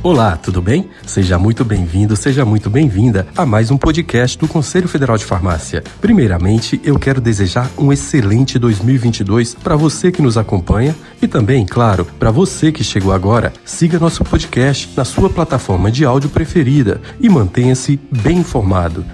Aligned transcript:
Olá, 0.00 0.36
tudo 0.36 0.62
bem? 0.62 0.88
Seja 1.04 1.40
muito 1.40 1.64
bem-vindo, 1.64 2.14
seja 2.14 2.44
muito 2.44 2.70
bem-vinda 2.70 3.26
a 3.36 3.44
mais 3.44 3.68
um 3.68 3.76
podcast 3.76 4.38
do 4.38 4.46
Conselho 4.46 4.86
Federal 4.86 5.18
de 5.18 5.24
Farmácia. 5.24 5.82
Primeiramente, 6.00 6.80
eu 6.84 6.96
quero 7.00 7.20
desejar 7.20 7.68
um 7.76 7.92
excelente 7.92 8.60
2022 8.60 9.54
para 9.54 9.74
você 9.74 10.12
que 10.12 10.22
nos 10.22 10.38
acompanha 10.38 10.94
e 11.20 11.26
também, 11.26 11.66
claro, 11.66 12.04
para 12.16 12.30
você 12.30 12.70
que 12.70 12.84
chegou 12.84 13.12
agora. 13.12 13.52
Siga 13.64 13.98
nosso 13.98 14.22
podcast 14.22 14.88
na 14.96 15.04
sua 15.04 15.28
plataforma 15.28 15.90
de 15.90 16.04
áudio 16.04 16.30
preferida 16.30 17.00
e 17.18 17.28
mantenha-se 17.28 17.98
bem 18.22 18.38
informado. 18.38 19.04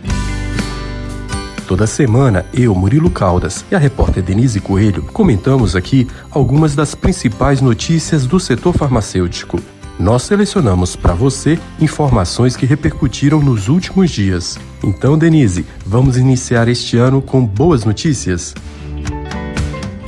Toda 1.66 1.87
semana, 1.87 2.45
eu, 2.52 2.74
Murilo 2.74 3.09
Caldas 3.09 3.64
e 3.70 3.74
a 3.74 3.78
repórter 3.78 4.23
Denise 4.23 4.60
Coelho 4.60 5.04
comentamos 5.04 5.74
aqui 5.74 6.06
algumas 6.30 6.74
das 6.74 6.95
principais 6.95 7.62
notícias 7.62 8.26
do 8.26 8.38
setor 8.38 8.74
farmacêutico 8.74 9.59
nós 9.98 10.22
selecionamos 10.22 10.96
para 10.96 11.14
você 11.14 11.58
informações 11.80 12.56
que 12.56 12.66
repercutiram 12.66 13.40
nos 13.40 13.68
últimos 13.68 14.10
dias. 14.10 14.58
Então, 14.82 15.16
Denise, 15.16 15.64
vamos 15.84 16.16
iniciar 16.16 16.68
este 16.68 16.96
ano 16.96 17.22
com 17.22 17.44
boas 17.44 17.84
notícias? 17.84 18.54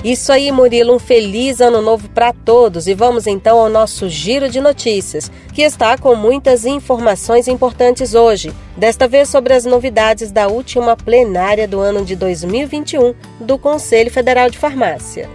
Isso 0.06 0.30
aí, 0.30 0.52
Murilo, 0.52 0.95
um 0.95 1.00
feliz 1.00 1.60
ano 1.60 1.82
novo 1.82 2.09
para 2.10 2.32
todos 2.32 2.86
e 2.86 2.95
vamos 2.95 3.26
então 3.26 3.59
ao 3.59 3.68
nosso 3.68 4.09
giro 4.09 4.48
de 4.48 4.60
notícias, 4.60 5.32
que 5.52 5.62
está 5.62 5.98
com 5.98 6.14
muitas 6.14 6.64
informações 6.64 7.48
importantes 7.48 8.15
hoje. 8.15 8.52
Desta 8.76 9.09
vez 9.09 9.28
sobre 9.28 9.52
as 9.52 9.65
novidades 9.65 10.30
da 10.30 10.46
última 10.46 10.96
plenária 10.96 11.66
do 11.66 11.80
ano 11.80 12.04
de 12.04 12.15
2021 12.15 13.15
do 13.40 13.59
Conselho 13.59 14.10
Federal 14.12 14.48
de 14.48 14.59
Farmácia. 14.59 15.28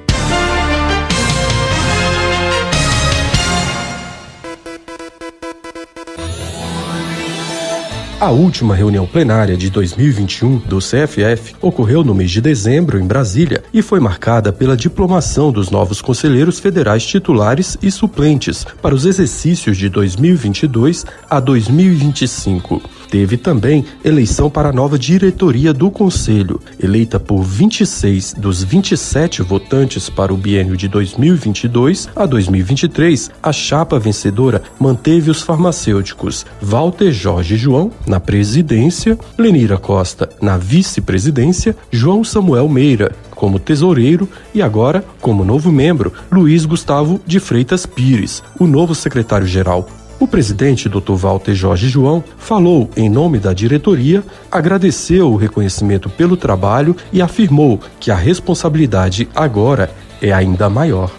A 8.22 8.30
última 8.30 8.76
reunião 8.76 9.08
plenária 9.08 9.58
de 9.58 9.68
2021 9.72 10.60
do 10.60 10.78
CFF 10.78 11.56
ocorreu 11.60 12.04
no 12.04 12.14
mês 12.14 12.30
de 12.30 12.40
dezembro 12.40 13.00
em 13.00 13.08
Brasília 13.08 13.64
e 13.74 13.82
foi 13.82 14.00
marcada 14.00 14.54
pela 14.54 14.78
diplomação 14.78 15.52
dos 15.52 15.72
novos 15.72 16.04
conselheiros 16.04 16.60
federais 16.60 17.04
titulares 17.04 17.80
e 17.82 17.90
suplentes 17.90 18.64
para 18.80 18.94
os 18.94 19.08
exercícios 19.08 19.76
de 19.76 19.90
2022 19.90 21.04
a 21.28 21.40
2025. 21.40 23.01
Teve 23.12 23.36
também 23.36 23.84
eleição 24.06 24.50
para 24.50 24.70
a 24.70 24.72
nova 24.72 24.98
diretoria 24.98 25.74
do 25.74 25.92
Conselho, 25.92 26.62
eleita 26.82 27.20
por 27.20 27.44
26 27.44 28.36
dos 28.36 28.64
27 28.64 29.42
votantes 29.42 30.10
para 30.10 30.34
o 30.34 30.38
biênio 30.38 30.78
de 30.78 30.88
2022 30.88 32.08
a 32.16 32.26
2023. 32.26 33.30
A 33.44 33.52
chapa 33.52 34.00
vencedora 34.00 34.64
manteve 34.80 35.30
os 35.30 35.42
farmacêuticos 35.42 36.46
Walter 36.62 37.12
Jorge 37.12 37.58
João 37.58 37.92
na 38.08 38.18
presidência, 38.18 39.20
Lenira 39.38 39.78
Costa 39.78 40.30
na 40.42 40.58
vice-presidência, 40.58 41.76
João 41.92 42.24
Samuel 42.24 42.70
Meira 42.70 43.12
como 43.42 43.60
tesoureiro 43.60 44.30
e 44.54 44.62
agora, 44.62 45.04
como 45.20 45.44
novo 45.44 45.72
membro, 45.72 46.14
Luiz 46.32 46.64
Gustavo 46.64 47.20
de 47.26 47.40
Freitas 47.40 47.88
Pires, 47.88 48.44
o 48.60 48.68
novo 48.68 48.94
secretário-geral. 48.94 49.90
O 50.22 50.28
presidente, 50.28 50.88
Dr. 50.88 51.14
Walter 51.14 51.56
Jorge 51.56 51.90
João, 51.90 52.24
falou 52.38 52.88
em 52.96 53.10
nome 53.10 53.40
da 53.40 53.54
diretoria, 53.54 54.24
agradeceu 54.52 55.32
o 55.32 55.36
reconhecimento 55.36 56.12
pelo 56.12 56.38
trabalho 56.38 56.96
e 57.12 57.24
afirmou 57.24 57.82
que 58.00 58.12
a 58.12 58.16
responsabilidade 58.16 59.28
agora 59.34 59.90
é 60.22 60.32
ainda 60.32 60.70
maior. 60.70 61.12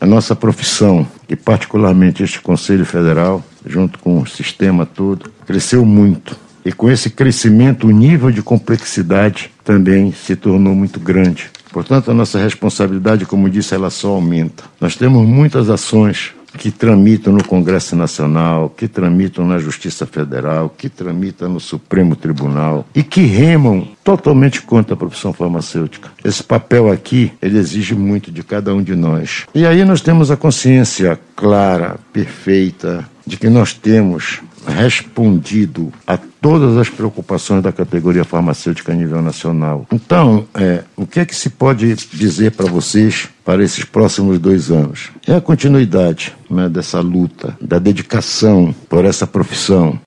A 0.00 0.04
nossa 0.04 0.34
profissão, 0.34 1.06
e 1.28 1.36
particularmente 1.36 2.24
este 2.24 2.40
Conselho 2.40 2.84
Federal, 2.84 3.44
junto 3.64 3.96
com 4.00 4.20
o 4.20 4.26
sistema 4.26 4.84
todo, 4.84 5.30
cresceu 5.46 5.84
muito. 5.86 6.36
E 6.64 6.72
com 6.72 6.90
esse 6.90 7.10
crescimento, 7.10 7.86
o 7.86 7.92
nível 7.92 8.32
de 8.32 8.42
complexidade 8.42 9.52
também 9.62 10.10
se 10.10 10.34
tornou 10.34 10.74
muito 10.74 10.98
grande. 10.98 11.48
Portanto, 11.76 12.10
a 12.10 12.14
nossa 12.14 12.38
responsabilidade, 12.38 13.26
como 13.26 13.50
disse, 13.50 13.74
ela 13.74 13.90
só 13.90 14.08
aumenta. 14.08 14.64
Nós 14.80 14.96
temos 14.96 15.28
muitas 15.28 15.68
ações 15.68 16.32
que 16.56 16.70
tramitam 16.70 17.34
no 17.34 17.44
Congresso 17.44 17.94
Nacional, 17.94 18.70
que 18.70 18.88
tramitam 18.88 19.46
na 19.46 19.58
Justiça 19.58 20.06
Federal, 20.06 20.70
que 20.70 20.88
tramitam 20.88 21.50
no 21.50 21.60
Supremo 21.60 22.16
Tribunal 22.16 22.86
e 22.94 23.02
que 23.02 23.20
remam 23.26 23.86
totalmente 24.02 24.62
contra 24.62 24.94
a 24.94 24.96
profissão 24.96 25.34
farmacêutica. 25.34 26.10
Esse 26.24 26.42
papel 26.42 26.90
aqui, 26.90 27.30
ele 27.42 27.58
exige 27.58 27.94
muito 27.94 28.32
de 28.32 28.42
cada 28.42 28.74
um 28.74 28.82
de 28.82 28.96
nós. 28.96 29.44
E 29.54 29.66
aí 29.66 29.84
nós 29.84 30.00
temos 30.00 30.30
a 30.30 30.36
consciência 30.36 31.20
clara, 31.36 31.98
perfeita, 32.10 33.06
de 33.26 33.36
que 33.36 33.50
nós 33.50 33.74
temos 33.74 34.40
respondido 34.66 35.92
a 36.06 36.18
todas 36.46 36.76
as 36.76 36.88
preocupações 36.88 37.60
da 37.60 37.72
categoria 37.72 38.22
farmacêutica 38.22 38.92
a 38.92 38.94
nível 38.94 39.20
nacional. 39.20 39.84
Então, 39.92 40.46
é, 40.54 40.84
o 40.94 41.04
que 41.04 41.18
é 41.18 41.24
que 41.24 41.34
se 41.34 41.50
pode 41.50 41.92
dizer 42.12 42.52
para 42.52 42.70
vocês 42.70 43.28
para 43.44 43.64
esses 43.64 43.84
próximos 43.84 44.38
dois 44.38 44.70
anos? 44.70 45.10
É 45.26 45.34
a 45.34 45.40
continuidade 45.40 46.32
né, 46.48 46.68
dessa 46.68 47.00
luta, 47.00 47.56
da 47.60 47.80
dedicação 47.80 48.72
por 48.88 49.04
essa 49.04 49.26
profissão. 49.26 49.98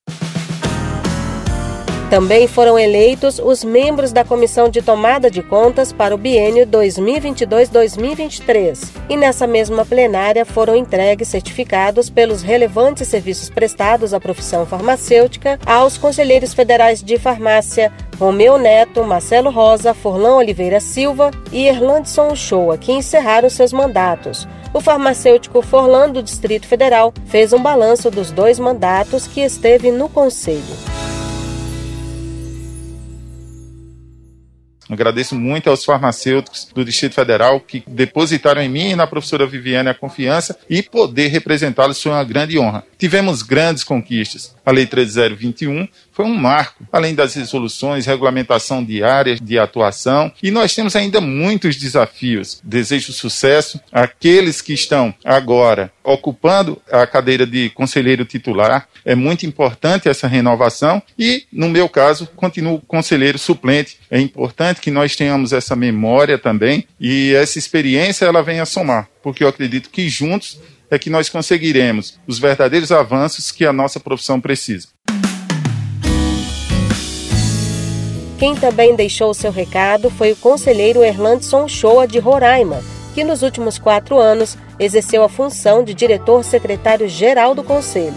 Também 2.10 2.48
foram 2.48 2.80
eleitos 2.80 3.38
os 3.38 3.64
membros 3.64 4.12
da 4.12 4.26
Comissão 4.26 4.68
de 4.68 4.82
Tomada 4.82 5.30
de 5.30 5.44
Contas 5.44 5.94
para 5.94 6.16
o 6.16 6.18
biênio 6.18 6.66
2022-2023. 6.66 8.90
E 9.08 9.16
nessa 9.16 9.46
mesma 9.46 9.86
plenária 9.86 10.44
foram 10.44 10.76
entregues 10.76 11.28
certificados 11.28 12.10
pelos 12.10 12.42
relevantes 12.42 13.08
serviços 13.08 13.52
prestados 13.52 14.12
à 14.12 14.20
profissão 14.20 14.66
farmacêutica 14.66 15.60
aos 15.64 16.00
conselheiros 16.00 16.52
federais 16.52 17.04
de 17.04 17.20
farmácia 17.20 17.94
Romeu 18.18 18.58
Neto, 18.58 19.04
Marcelo 19.04 19.52
Rosa, 19.52 19.94
Forlão 19.94 20.38
Oliveira 20.38 20.80
Silva 20.80 21.30
e 21.52 21.68
Erlandson 21.68 22.36
Shoa, 22.36 22.76
que 22.76 22.92
encerraram 22.92 23.52
seus 23.52 23.72
mandatos. 23.72 24.48
O 24.74 24.82
farmacêutico 24.82 25.62
Forlan 25.62 26.10
do 26.10 26.24
Distrito 26.24 26.66
Federal 26.66 27.14
fez 27.28 27.54
um 27.54 27.62
balanço 27.62 28.10
dos 28.10 28.32
dois 28.32 28.58
mandatos 28.58 29.28
que 29.28 29.42
esteve 29.42 29.92
no 29.92 30.10
Conselho. 30.10 30.66
Agradeço 34.90 35.36
muito 35.36 35.70
aos 35.70 35.86
farmacêuticos 35.86 36.68
do 36.74 36.84
Distrito 36.84 37.14
Federal 37.14 37.60
que 37.60 37.84
depositaram 37.88 38.62
em 38.62 38.70
mim 38.70 38.90
e 38.90 38.96
na 38.96 39.06
professora 39.06 39.46
Viviane 39.46 39.90
a 39.90 39.94
confiança 39.94 40.58
e 40.70 40.82
poder 40.82 41.28
representá-los 41.28 42.02
foi 42.02 42.12
uma 42.12 42.24
grande 42.24 42.58
honra. 42.58 42.84
Tivemos 42.98 43.44
grandes 43.44 43.84
conquistas. 43.84 44.56
A 44.70 44.72
Lei 44.72 44.86
13021 44.86 45.88
foi 46.12 46.26
um 46.26 46.36
marco, 46.36 46.86
além 46.92 47.16
das 47.16 47.34
resoluções, 47.34 48.06
regulamentação 48.06 48.84
de 48.84 49.04
áreas 49.04 49.40
de 49.42 49.58
atuação, 49.58 50.32
e 50.44 50.52
nós 50.52 50.76
temos 50.76 50.96
ainda 50.96 51.20
muitos 51.20 51.76
desafios. 51.76 52.62
Desejo 52.64 53.12
sucesso 53.12 53.82
àqueles 53.92 54.62
que 54.62 54.72
estão 54.72 55.12
agora 55.26 55.92
ocupando 56.04 56.80
a 56.92 57.08
cadeira 57.08 57.48
de 57.48 57.72
conselheiro 57.72 58.24
titular. 58.26 58.88
É 59.04 59.16
muito 59.16 59.44
importante 59.44 60.08
essa 60.08 60.28
renovação 60.28 61.02
e, 61.18 61.48
no 61.52 61.68
meu 61.68 61.90
caso, 61.90 62.30
continuo 62.36 62.80
conselheiro 62.82 63.40
suplente. 63.40 63.98
É 64.12 64.20
importante 64.20 64.82
que 64.82 64.92
nós 64.92 65.16
tenhamos 65.16 65.52
essa 65.52 65.76
memória 65.76 66.38
também 66.38 66.86
e 67.00 67.34
essa 67.34 67.58
experiência 67.58 68.26
ela 68.26 68.44
venha 68.44 68.68
somar, 68.68 69.10
porque 69.24 69.44
eu 69.44 69.48
acredito 69.48 69.90
que 69.90 70.08
juntos 70.08 70.60
é 70.90 70.98
que 70.98 71.10
nós 71.10 71.30
conseguiremos 71.30 72.20
os 72.26 72.40
verdadeiros 72.40 72.92
avanços 72.92 73.52
que 73.52 73.66
a 73.66 73.74
nossa 73.74 74.00
profissão 74.00 74.42
precisa. 74.42 74.88
Quem 78.40 78.56
também 78.56 78.96
deixou 78.96 79.34
seu 79.34 79.52
recado 79.52 80.10
foi 80.10 80.32
o 80.32 80.36
conselheiro 80.36 81.04
Erlandson 81.04 81.68
Shoa 81.68 82.08
de 82.08 82.20
Roraima, 82.20 82.82
que 83.14 83.24
nos 83.24 83.42
últimos 83.42 83.78
quatro 83.78 84.18
anos 84.18 84.58
exerceu 84.80 85.24
a 85.24 85.30
função 85.30 85.84
de 85.84 85.94
diretor-secretário-geral 85.94 87.54
do 87.54 87.64
Conselho. 87.64 88.16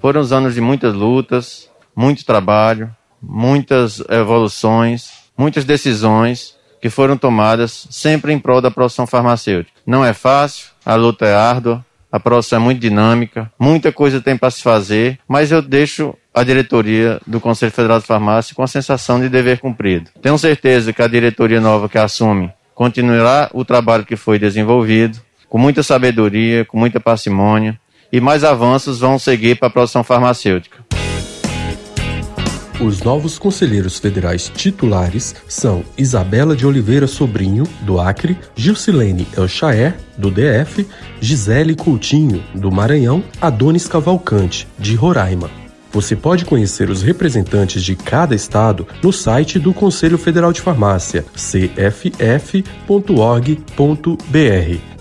Foram 0.00 0.20
os 0.20 0.32
anos 0.32 0.54
de 0.54 0.60
muitas 0.62 0.94
lutas, 0.94 1.70
muito 1.94 2.24
trabalho, 2.24 2.94
muitas 3.20 4.00
evoluções, 4.08 5.10
muitas 5.36 5.64
decisões 5.64 6.55
que 6.86 6.90
foram 6.90 7.16
tomadas 7.16 7.88
sempre 7.90 8.32
em 8.32 8.38
prol 8.38 8.60
da 8.60 8.70
profissão 8.70 9.08
farmacêutica. 9.08 9.76
Não 9.84 10.04
é 10.04 10.12
fácil, 10.12 10.68
a 10.84 10.94
luta 10.94 11.26
é 11.26 11.34
árdua, 11.34 11.84
a 12.12 12.20
profissão 12.20 12.60
é 12.60 12.62
muito 12.62 12.80
dinâmica, 12.80 13.50
muita 13.58 13.90
coisa 13.90 14.20
tem 14.20 14.36
para 14.36 14.52
se 14.52 14.62
fazer, 14.62 15.18
mas 15.26 15.50
eu 15.50 15.60
deixo 15.60 16.14
a 16.32 16.44
diretoria 16.44 17.20
do 17.26 17.40
Conselho 17.40 17.72
Federal 17.72 17.98
de 17.98 18.06
Farmácia 18.06 18.54
com 18.54 18.62
a 18.62 18.68
sensação 18.68 19.18
de 19.18 19.28
dever 19.28 19.58
cumprido. 19.58 20.12
Tenho 20.22 20.38
certeza 20.38 20.92
que 20.92 21.02
a 21.02 21.08
diretoria 21.08 21.60
nova 21.60 21.88
que 21.88 21.98
assume 21.98 22.52
continuará 22.72 23.50
o 23.52 23.64
trabalho 23.64 24.06
que 24.06 24.14
foi 24.14 24.38
desenvolvido, 24.38 25.18
com 25.48 25.58
muita 25.58 25.82
sabedoria, 25.82 26.64
com 26.64 26.78
muita 26.78 27.00
parcimônia, 27.00 27.80
e 28.12 28.20
mais 28.20 28.44
avanços 28.44 29.00
vão 29.00 29.18
seguir 29.18 29.56
para 29.56 29.66
a 29.66 29.72
produção 29.72 30.04
farmacêutica. 30.04 30.85
Os 32.78 33.00
novos 33.00 33.38
conselheiros 33.38 33.98
federais 33.98 34.52
titulares 34.54 35.34
são 35.48 35.82
Isabela 35.96 36.54
de 36.54 36.66
Oliveira 36.66 37.06
Sobrinho, 37.06 37.64
do 37.80 37.98
Acre, 37.98 38.36
Gilcilene 38.54 39.26
Elchaer, 39.34 39.96
do 40.18 40.30
DF, 40.30 40.86
Gisele 41.18 41.74
Coutinho, 41.74 42.44
do 42.54 42.70
Maranhão, 42.70 43.24
Adonis 43.40 43.88
Cavalcante, 43.88 44.68
de 44.78 44.94
Roraima. 44.94 45.50
Você 45.90 46.14
pode 46.14 46.44
conhecer 46.44 46.90
os 46.90 47.00
representantes 47.00 47.82
de 47.82 47.96
cada 47.96 48.34
estado 48.34 48.86
no 49.02 49.10
site 49.10 49.58
do 49.58 49.72
Conselho 49.72 50.18
Federal 50.18 50.52
de 50.52 50.60
Farmácia, 50.60 51.24
cff.org.br. 51.34 52.66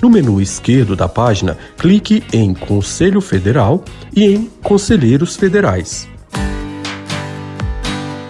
No 0.01 0.10
menu 0.10 0.39
esquerdo 0.39 0.95
da 0.95 1.10
página, 1.10 1.57
clique 1.77 2.24
em 2.31 2.54
Conselho 2.54 3.19
Federal 3.19 3.83
e 4.16 4.24
em 4.24 4.50
Conselheiros 4.63 5.36
Federais. 5.36 6.14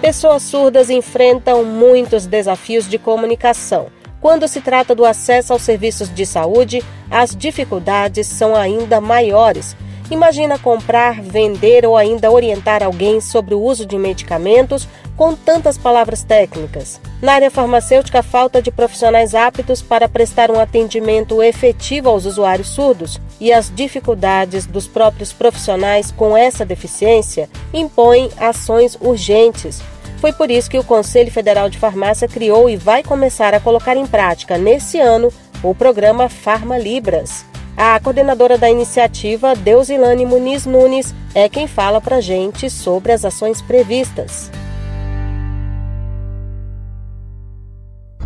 Pessoas 0.05 0.43
surdas 0.43 0.91
enfrentam 0.91 1.65
muitos 1.65 2.27
desafios 2.27 2.87
de 2.87 2.99
comunicação. 2.99 3.87
Quando 4.21 4.47
se 4.47 4.61
trata 4.61 4.93
do 4.93 5.03
acesso 5.03 5.51
aos 5.51 5.63
serviços 5.63 6.13
de 6.13 6.27
saúde, 6.27 6.83
as 7.09 7.35
dificuldades 7.35 8.27
são 8.27 8.55
ainda 8.55 9.01
maiores. 9.01 9.75
Imagina 10.11 10.59
comprar, 10.59 11.19
vender 11.19 11.87
ou 11.87 11.97
ainda 11.97 12.29
orientar 12.29 12.83
alguém 12.83 13.19
sobre 13.19 13.55
o 13.55 13.59
uso 13.59 13.83
de 13.83 13.97
medicamentos 13.97 14.87
com 15.17 15.33
tantas 15.33 15.75
palavras 15.75 16.21
técnicas. 16.23 17.01
Na 17.19 17.33
área 17.33 17.49
farmacêutica, 17.49 18.21
falta 18.21 18.61
de 18.61 18.69
profissionais 18.69 19.33
aptos 19.33 19.81
para 19.81 20.07
prestar 20.07 20.51
um 20.51 20.59
atendimento 20.59 21.41
efetivo 21.41 22.09
aos 22.09 22.25
usuários 22.25 22.67
surdos 22.67 23.19
e 23.41 23.51
as 23.51 23.73
dificuldades 23.73 24.67
dos 24.67 24.87
próprios 24.87 25.33
profissionais 25.33 26.11
com 26.11 26.37
essa 26.37 26.63
deficiência 26.63 27.49
impõem 27.73 28.29
ações 28.37 28.95
urgentes 29.01 29.81
foi 30.17 30.33
por 30.33 30.49
isso 30.49 30.69
que 30.69 30.77
o 30.77 30.83
Conselho 30.83 31.31
Federal 31.31 31.69
de 31.69 31.77
Farmácia 31.77 32.27
criou 32.27 32.69
e 32.69 32.75
vai 32.75 33.03
começar 33.03 33.53
a 33.53 33.59
colocar 33.59 33.95
em 33.95 34.07
prática 34.07 34.57
nesse 34.57 34.99
ano 34.99 35.31
o 35.63 35.73
programa 35.73 36.29
Farma 36.29 36.77
Libras. 36.77 37.45
A 37.77 37.99
coordenadora 37.99 38.57
da 38.57 38.69
iniciativa, 38.69 39.55
Deusilane 39.55 40.25
Muniz 40.25 40.65
Nunes, 40.65 41.13
é 41.33 41.49
quem 41.49 41.67
fala 41.67 41.99
para 41.99 42.21
gente 42.21 42.69
sobre 42.69 43.11
as 43.11 43.25
ações 43.25 43.61
previstas. 43.61 44.49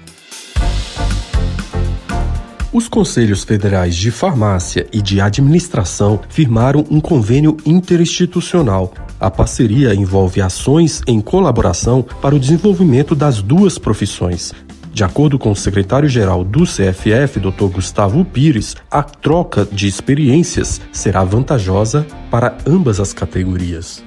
Os 2.72 2.86
Conselhos 2.86 3.42
Federais 3.42 3.96
de 3.96 4.12
Farmácia 4.12 4.86
e 4.92 5.02
de 5.02 5.20
Administração 5.20 6.20
firmaram 6.28 6.86
um 6.88 7.00
convênio 7.00 7.56
interinstitucional. 7.66 8.94
A 9.18 9.28
parceria 9.28 9.92
envolve 9.92 10.40
ações 10.40 11.02
em 11.04 11.20
colaboração 11.20 12.00
para 12.22 12.32
o 12.32 12.38
desenvolvimento 12.38 13.16
das 13.16 13.42
duas 13.42 13.76
profissões. 13.76 14.52
De 14.92 15.02
acordo 15.02 15.36
com 15.36 15.50
o 15.50 15.56
secretário-geral 15.56 16.44
do 16.44 16.62
CFF, 16.62 17.40
Dr. 17.40 17.66
Gustavo 17.72 18.24
Pires, 18.24 18.76
a 18.88 19.02
troca 19.02 19.64
de 19.64 19.88
experiências 19.88 20.80
será 20.92 21.24
vantajosa 21.24 22.06
para 22.30 22.56
ambas 22.64 23.00
as 23.00 23.12
categorias. 23.12 24.00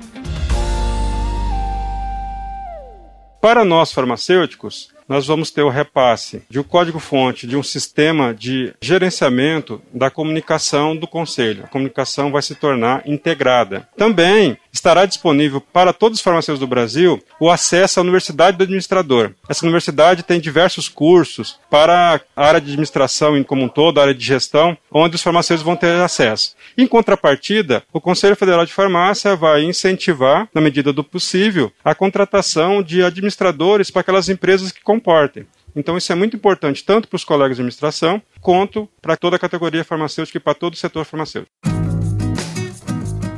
Para 3.41 3.65
nós 3.65 3.91
farmacêuticos, 3.91 4.87
nós 5.13 5.27
vamos 5.27 5.51
ter 5.51 5.61
o 5.61 5.69
repasse 5.69 6.41
de 6.49 6.59
um 6.59 6.63
código-fonte 6.63 7.45
de 7.45 7.55
um 7.55 7.61
sistema 7.61 8.33
de 8.33 8.73
gerenciamento 8.81 9.79
da 9.93 10.09
comunicação 10.09 10.95
do 10.95 11.05
Conselho. 11.05 11.65
A 11.65 11.67
comunicação 11.67 12.31
vai 12.31 12.41
se 12.41 12.55
tornar 12.55 13.03
integrada. 13.05 13.87
Também 13.95 14.57
estará 14.71 15.05
disponível 15.05 15.61
para 15.61 15.93
todos 15.93 16.17
os 16.17 16.23
farmacêuticos 16.23 16.59
do 16.59 16.67
Brasil 16.67 17.23
o 17.39 17.51
acesso 17.51 17.99
à 17.99 18.01
Universidade 18.01 18.57
do 18.57 18.63
Administrador. 18.63 19.33
Essa 19.47 19.63
universidade 19.63 20.23
tem 20.23 20.39
diversos 20.39 20.89
cursos 20.89 21.59
para 21.69 22.19
a 22.35 22.47
área 22.47 22.59
de 22.59 22.67
administração 22.67 23.41
como 23.43 23.63
um 23.63 23.69
todo, 23.69 23.99
a 23.99 24.01
área 24.01 24.15
de 24.15 24.25
gestão, 24.25 24.75
onde 24.91 25.15
os 25.15 25.21
farmacêuticos 25.21 25.65
vão 25.65 25.75
ter 25.75 25.93
acesso. 26.01 26.55
Em 26.75 26.87
contrapartida, 26.87 27.83
o 27.93 28.01
Conselho 28.01 28.35
Federal 28.35 28.65
de 28.65 28.73
Farmácia 28.73 29.35
vai 29.35 29.63
incentivar, 29.63 30.49
na 30.55 30.61
medida 30.61 30.91
do 30.91 31.03
possível, 31.03 31.71
a 31.85 31.93
contratação 31.93 32.81
de 32.81 33.03
administradores 33.03 33.91
para 33.91 34.01
aquelas 34.01 34.27
empresas 34.27 34.71
que 34.71 34.81
comportem. 35.03 35.45
Então, 35.75 35.97
isso 35.97 36.11
é 36.11 36.15
muito 36.15 36.37
importante 36.37 36.83
tanto 36.83 37.07
para 37.07 37.17
os 37.17 37.25
colegas 37.25 37.57
de 37.57 37.61
administração, 37.61 38.21
quanto 38.39 38.87
para 39.01 39.17
toda 39.17 39.35
a 39.35 39.39
categoria 39.39 39.83
farmacêutica 39.83 40.37
e 40.37 40.41
para 40.41 40.53
todo 40.53 40.73
o 40.73 40.77
setor 40.77 41.03
farmacêutico. 41.03 41.51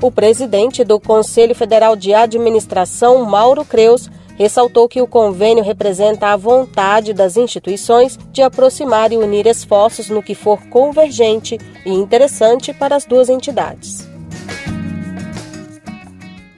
O 0.01 0.11
presidente 0.11 0.83
do 0.83 0.99
Conselho 0.99 1.55
Federal 1.55 1.95
de 1.95 2.13
Administração, 2.13 3.25
Mauro 3.25 3.65
Creus, 3.65 4.09
ressaltou 4.37 4.87
que 4.87 5.01
o 5.01 5.07
convênio 5.07 5.63
representa 5.63 6.27
a 6.27 6.35
vontade 6.35 7.13
das 7.13 7.37
instituições 7.37 8.19
de 8.31 8.41
aproximar 8.41 9.13
e 9.13 9.17
unir 9.17 9.47
esforços 9.47 10.09
no 10.09 10.21
que 10.21 10.35
for 10.35 10.61
convergente 10.67 11.57
e 11.85 11.89
interessante 11.89 12.73
para 12.73 12.97
as 12.97 13.05
duas 13.05 13.29
entidades. 13.29 14.14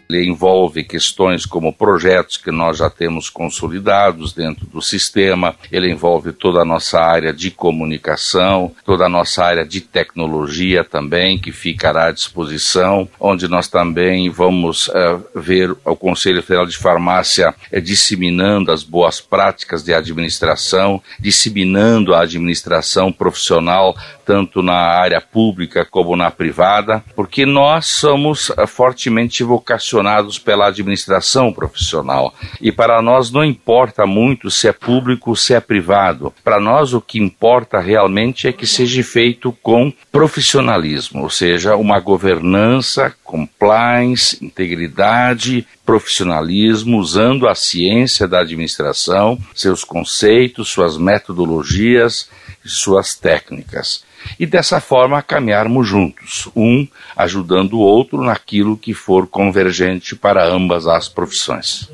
Ele 0.10 0.26
envolve 0.26 0.84
questões 0.84 1.46
como 1.46 1.74
projetos 1.74 2.38
que 2.38 2.52
nós 2.52 2.78
já 2.78 2.90
temos 2.90 3.30
consolidados 3.30 4.34
dentro 4.34 4.66
do 4.66 4.82
sistema, 4.82 5.56
ele 5.72 5.92
envolve 5.92 6.32
toda 6.32 6.62
a 6.62 6.66
nossa 6.66 7.00
área 7.00 7.34
de 7.34 7.52
comunicação, 7.52 8.74
toda 8.86 9.06
a 9.06 9.10
nossa 9.10 9.44
área 9.44 9.66
de 9.66 9.82
tecnologia 9.82 10.84
também, 10.84 11.38
que 11.38 11.52
ficará 11.52 12.08
à 12.08 12.12
disposição, 12.12 13.08
onde 13.20 13.48
nós 13.48 13.68
também 13.68 14.30
vamos 14.30 14.88
uh, 14.88 15.24
ver 15.36 15.72
o 15.84 15.96
Conselho 15.96 16.42
Federal 16.42 16.66
de 16.66 16.78
Farmácia 16.78 17.54
uh, 17.72 17.82
disseminando 17.82 18.72
as 18.72 18.84
boas 18.84 19.20
práticas 19.20 19.84
de 19.84 19.94
administração, 19.94 21.02
disseminando 21.20 22.14
a 22.14 22.22
administração 22.22 23.12
profissional 23.12 23.96
tanto 24.28 24.62
na 24.62 24.74
área 24.74 25.22
pública 25.22 25.88
como 25.90 26.14
na 26.18 26.30
privada, 26.30 27.02
porque 27.16 27.46
nós 27.46 27.86
somos 27.86 28.50
uh, 28.50 28.68
fortemente 28.68 29.42
vocacionados 29.42 30.38
pela 30.38 30.68
administração 30.68 31.54
profissional. 31.54 32.36
E 32.60 32.70
para 32.70 33.02
nós 33.02 33.32
não 33.32 33.46
importa 33.46 34.06
muito 34.06 34.52
se 34.52 34.68
é 34.68 34.74
público 34.74 35.30
ou 35.30 35.36
se 35.38 35.54
é 35.54 35.62
privado. 35.62 36.34
Para 36.44 36.60
nós 36.60 36.94
o 36.94 37.00
que 37.00 37.18
importa 37.18 37.80
realmente 37.80 38.50
é 38.50 38.52
que 38.52 38.68
seja 38.68 39.02
feito 39.02 39.54
com 39.64 39.94
profissionalismo, 40.12 41.22
ou 41.24 41.30
seja, 41.30 41.78
uma 41.78 42.00
governança, 42.02 43.16
compliance, 43.24 44.44
integridade, 44.44 45.66
profissionalismo, 45.86 46.98
usando 46.98 47.48
a 47.48 47.56
ciência 47.56 48.28
da 48.28 48.42
administração, 48.42 49.40
seus 49.56 49.86
conceitos, 49.86 50.68
suas 50.68 50.98
metodologias 50.98 52.30
e 52.66 52.68
suas 52.68 53.16
técnicas 53.16 54.06
e 54.40 54.46
dessa 54.46 54.80
forma 54.80 55.22
caminharmos 55.22 55.88
juntos, 55.88 56.50
um 56.56 56.88
ajudando 57.16 57.74
o 57.74 57.80
outro 57.80 58.24
naquilo 58.24 58.78
que 58.78 58.94
for 58.94 59.28
convergente 59.28 60.16
para 60.16 60.46
ambas 60.46 60.88
as 60.88 61.08
profissões. 61.08 61.90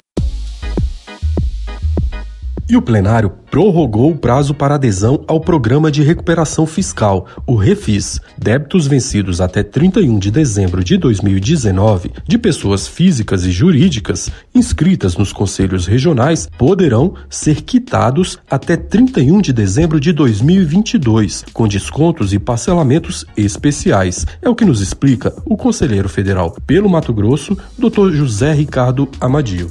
E 2.69 2.77
o 2.77 2.81
plenário 2.81 3.31
prorrogou 3.51 4.11
o 4.11 4.17
prazo 4.17 4.53
para 4.53 4.75
adesão 4.75 5.23
ao 5.27 5.39
Programa 5.39 5.91
de 5.91 6.01
Recuperação 6.01 6.65
Fiscal, 6.65 7.27
o 7.45 7.55
REFIS, 7.55 8.19
débitos 8.37 8.87
vencidos 8.87 9.41
até 9.41 9.61
31 9.61 10.17
de 10.17 10.31
dezembro 10.31 10.83
de 10.83 10.97
2019 10.97 12.11
de 12.25 12.37
pessoas 12.37 12.87
físicas 12.87 13.45
e 13.45 13.51
jurídicas 13.51 14.31
inscritas 14.55 15.17
nos 15.17 15.33
conselhos 15.33 15.85
regionais 15.85 16.49
poderão 16.57 17.13
ser 17.29 17.61
quitados 17.61 18.39
até 18.49 18.77
31 18.77 19.41
de 19.41 19.51
dezembro 19.51 19.99
de 19.99 20.13
2022, 20.13 21.45
com 21.53 21.67
descontos 21.67 22.33
e 22.33 22.39
parcelamentos 22.39 23.25
especiais. 23.35 24.25
É 24.41 24.49
o 24.49 24.55
que 24.55 24.65
nos 24.65 24.81
explica 24.81 25.33
o 25.45 25.57
conselheiro 25.57 26.07
federal 26.07 26.55
pelo 26.65 26.89
Mato 26.89 27.13
Grosso, 27.13 27.57
Dr. 27.77 28.11
José 28.13 28.53
Ricardo 28.53 29.07
Amadio 29.19 29.69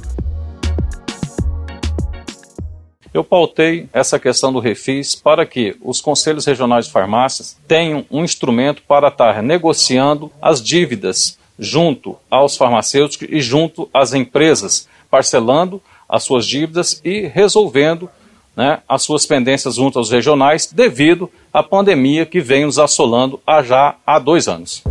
eu 3.13 3.23
pautei 3.23 3.87
essa 3.93 4.17
questão 4.17 4.51
do 4.51 4.59
refis 4.59 5.13
para 5.13 5.45
que 5.45 5.75
os 5.81 6.01
conselhos 6.01 6.45
regionais 6.45 6.85
de 6.85 6.91
farmácias 6.91 7.57
tenham 7.67 8.05
um 8.09 8.23
instrumento 8.23 8.81
para 8.87 9.09
estar 9.09 9.43
negociando 9.43 10.31
as 10.41 10.61
dívidas 10.61 11.37
junto 11.59 12.17
aos 12.29 12.57
farmacêuticos 12.57 13.27
e 13.29 13.39
junto 13.39 13.87
às 13.93 14.13
empresas, 14.13 14.87
parcelando 15.09 15.81
as 16.09 16.23
suas 16.23 16.47
dívidas 16.47 16.99
e 17.05 17.27
resolvendo 17.27 18.09
né, 18.55 18.79
as 18.89 19.03
suas 19.03 19.25
pendências 19.25 19.75
junto 19.75 19.99
aos 19.99 20.09
regionais 20.09 20.71
devido 20.71 21.29
à 21.53 21.61
pandemia 21.61 22.25
que 22.25 22.39
vem 22.39 22.65
nos 22.65 22.79
assolando 22.79 23.39
há 23.45 23.61
já 23.61 23.95
há 24.05 24.19
dois 24.19 24.47
anos 24.47 24.83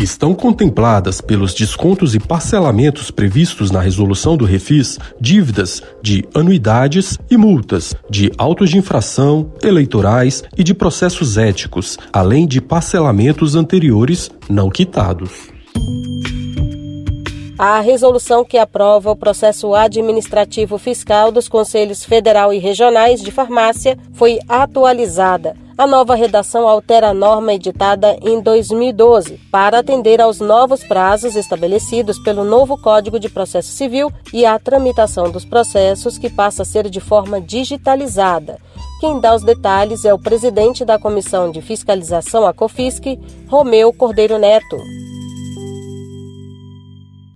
estão 0.00 0.34
contempladas 0.34 1.20
pelos 1.20 1.54
descontos 1.54 2.14
e 2.14 2.20
parcelamentos 2.20 3.10
previstos 3.10 3.70
na 3.70 3.80
resolução 3.80 4.36
do 4.36 4.44
Refis 4.44 4.98
dívidas 5.20 5.82
de 6.02 6.24
anuidades 6.34 7.18
e 7.30 7.36
multas, 7.36 7.94
de 8.08 8.30
autos 8.38 8.70
de 8.70 8.78
infração, 8.78 9.52
eleitorais 9.62 10.44
e 10.56 10.62
de 10.62 10.72
processos 10.72 11.36
éticos, 11.36 11.98
além 12.12 12.46
de 12.46 12.60
parcelamentos 12.60 13.54
anteriores 13.54 14.30
não 14.48 14.70
quitados. 14.70 15.48
A 17.58 17.80
resolução 17.80 18.44
que 18.44 18.56
aprova 18.56 19.10
o 19.10 19.16
processo 19.16 19.74
administrativo 19.74 20.78
fiscal 20.78 21.32
dos 21.32 21.48
Conselhos 21.48 22.04
Federal 22.04 22.52
e 22.52 22.58
Regionais 22.58 23.20
de 23.20 23.32
Farmácia 23.32 23.98
foi 24.12 24.38
atualizada 24.48 25.56
a 25.78 25.86
nova 25.86 26.16
redação 26.16 26.66
altera 26.66 27.10
a 27.10 27.14
norma 27.14 27.54
editada 27.54 28.18
em 28.20 28.40
2012 28.40 29.38
para 29.48 29.78
atender 29.78 30.20
aos 30.20 30.40
novos 30.40 30.82
prazos 30.82 31.36
estabelecidos 31.36 32.18
pelo 32.18 32.42
novo 32.42 32.76
Código 32.76 33.20
de 33.20 33.28
Processo 33.28 33.70
Civil 33.70 34.12
e 34.34 34.44
a 34.44 34.58
tramitação 34.58 35.30
dos 35.30 35.44
processos 35.44 36.18
que 36.18 36.28
passa 36.28 36.62
a 36.62 36.64
ser 36.64 36.90
de 36.90 36.98
forma 36.98 37.40
digitalizada. 37.40 38.58
Quem 39.00 39.20
dá 39.20 39.32
os 39.32 39.44
detalhes 39.44 40.04
é 40.04 40.12
o 40.12 40.18
presidente 40.18 40.84
da 40.84 40.98
Comissão 40.98 41.48
de 41.48 41.62
Fiscalização, 41.62 42.44
a 42.44 42.52
COFISC, 42.52 43.16
Romeu 43.46 43.92
Cordeiro 43.92 44.36
Neto. 44.36 44.76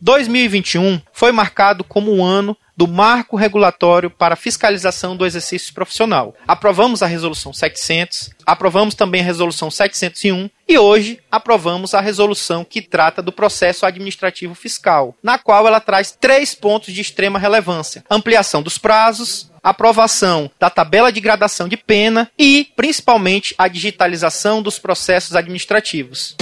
2021 0.01 1.01
foi 1.13 1.31
marcado 1.31 1.85
como 1.85 2.13
um 2.13 2.25
ano 2.25 2.57
do 2.83 2.89
Marco 2.89 3.37
Regulatório 3.37 4.11
para 4.11 4.35
Fiscalização 4.35 5.17
do 5.17 5.25
Exercício 5.25 5.73
Profissional. 5.73 6.35
Aprovamos 6.49 7.01
a 7.01 7.07
Resolução 7.07 7.53
700, 7.53 8.31
aprovamos 8.45 8.97
também 8.97 9.21
a 9.21 9.25
Resolução 9.25 9.71
701 9.71 10.51
e 10.69 10.77
hoje 10.77 11.21
aprovamos 11.31 11.95
a 11.95 12.01
resolução 12.01 12.65
que 12.65 12.83
trata 12.83 13.23
do 13.23 13.31
processo 13.31 13.87
administrativo 13.87 14.57
fiscal, 14.57 15.15
na 15.23 15.39
qual 15.39 15.65
ela 15.69 15.79
traz 15.79 16.11
três 16.11 16.57
pontos 16.57 16.93
de 16.93 17.01
extrema 17.01 17.39
relevância: 17.39 18.03
ampliação 18.11 18.61
dos 18.61 18.79
prazos, 18.79 19.49
aprovação 19.63 20.51
da 20.59 20.69
tabela 20.69 21.13
de 21.13 21.21
gradação 21.21 21.69
de 21.69 21.77
pena 21.77 22.29
e, 22.37 22.67
principalmente, 22.75 23.55
a 23.57 23.69
digitalização 23.69 24.61
dos 24.61 24.81
processos 24.81 25.37
administrativos. 25.37 26.35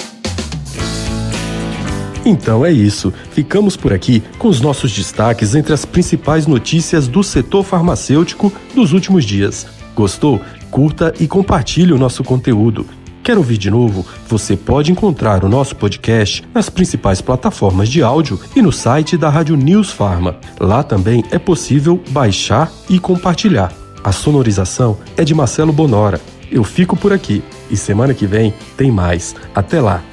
Então 2.25 2.65
é 2.65 2.71
isso. 2.71 3.13
Ficamos 3.31 3.77
por 3.77 3.93
aqui 3.93 4.23
com 4.39 4.49
os 4.49 4.61
nossos 4.61 4.93
destaques 4.93 5.55
entre 5.55 5.73
as 5.73 5.85
principais 5.85 6.47
notícias 6.47 7.09
do 7.09 7.23
setor 7.23 7.65
farmacêutico 7.65 8.53
dos 8.75 8.93
últimos 8.93 9.25
dias. 9.25 9.67
Gostou? 9.95 10.41
Curta 10.71 11.13
e 11.19 11.27
compartilhe 11.27 11.93
o 11.93 11.99
nosso 11.99 12.23
conteúdo. 12.23 12.87
Quer 13.23 13.37
ouvir 13.37 13.59
de 13.59 13.71
novo? 13.71 14.07
Você 14.29 14.57
pode 14.57 14.91
encontrar 14.91 15.45
o 15.45 15.49
nosso 15.49 15.77
podcast 15.77 16.43
nas 16.55 16.71
principais 16.71 17.21
plataformas 17.21 17.89
de 17.89 18.03
áudio 18.03 18.41
e 18.57 18.63
no 18.63 18.73
site 18.73 19.17
da 19.17 19.29
Rádio 19.29 19.57
News 19.57 19.91
Farma. 19.91 20.37
Lá 20.59 20.83
também 20.83 21.23
é 21.31 21.39
possível 21.39 22.01
baixar 22.11 22.73
e 22.89 22.99
compartilhar. 22.99 23.73
A 24.03 24.13
sonorização 24.13 24.97
é 25.17 25.25
de 25.25 25.35
Marcelo 25.35 25.73
Bonora. 25.73 26.21
Eu 26.51 26.65
fico 26.65 26.97
por 26.97 27.13
aqui 27.13 27.43
e 27.71 27.77
semana 27.77 28.15
que 28.15 28.27
vem 28.27 28.55
tem 28.77 28.91
mais. 28.91 29.35
Até 29.55 29.81
lá! 29.81 30.10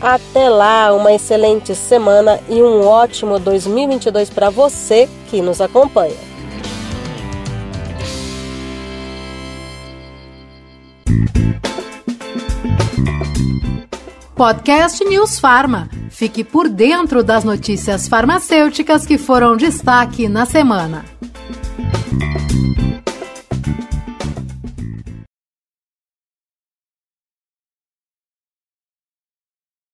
Até 0.00 0.48
lá, 0.48 0.92
uma 0.92 1.12
excelente 1.12 1.74
semana 1.74 2.38
e 2.48 2.62
um 2.62 2.86
ótimo 2.86 3.38
2022 3.38 4.28
para 4.28 4.50
você 4.50 5.08
que 5.28 5.40
nos 5.40 5.60
acompanha. 5.60 6.14
Podcast 14.34 15.02
News 15.02 15.38
Farma. 15.38 15.88
Fique 16.10 16.44
por 16.44 16.68
dentro 16.68 17.24
das 17.24 17.42
notícias 17.42 18.06
farmacêuticas 18.06 19.06
que 19.06 19.16
foram 19.16 19.56
destaque 19.56 20.28
na 20.28 20.44
semana. 20.44 21.06